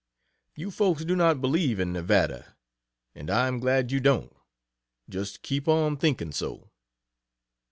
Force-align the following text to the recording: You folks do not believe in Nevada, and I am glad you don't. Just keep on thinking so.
You 0.55 0.71
folks 0.71 1.05
do 1.05 1.15
not 1.15 1.41
believe 1.41 1.79
in 1.79 1.93
Nevada, 1.93 2.55
and 3.13 3.29
I 3.29 3.47
am 3.47 3.59
glad 3.59 3.91
you 3.91 3.99
don't. 3.99 4.35
Just 5.07 5.43
keep 5.43 5.67
on 5.67 5.95
thinking 5.95 6.31
so. 6.31 6.71